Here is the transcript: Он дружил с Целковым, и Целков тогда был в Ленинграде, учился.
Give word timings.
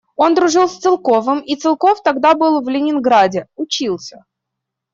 Он 0.15 0.33
дружил 0.33 0.67
с 0.67 0.79
Целковым, 0.79 1.41
и 1.41 1.55
Целков 1.55 2.01
тогда 2.01 2.33
был 2.33 2.59
в 2.63 2.67
Ленинграде, 2.67 3.45
учился. 3.55 4.25